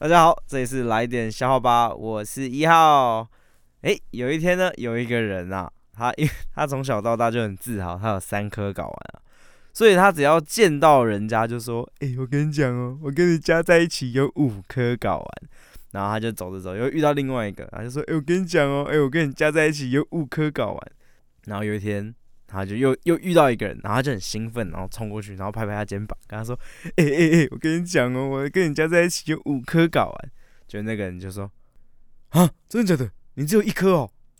[0.00, 3.28] 大家好，这里是来点笑话吧，我是一号。
[3.80, 9.18] 诶，有一天呢，有一个人啊，他因为他从小到大就很自豪，他有三颗睾丸啊，
[9.72, 15.28] 所以他只要见到人家就说：“诶，我跟你讲哦，我跟你加在一起有五颗睾丸。”
[15.90, 20.92] 然后他就走着走，又遇到另外一个，他就说：“诶，我跟你讲哦，诶，我跟你加在一起有五颗睾丸。”
[21.46, 22.14] 然后有一天。
[22.48, 26.58] 他就又又遇到一个人，然后他就很兴奋，然后冲过去，然后拍拍他肩膀，跟他说
[26.96, 30.30] ：“哎哎哎，我跟你讲哦，我跟你家在一起有五颗睾丸。”
[30.66, 31.48] 就那个人就说
[32.30, 33.10] ：“啊，真的假的？
[33.34, 34.10] 你只有一颗哦？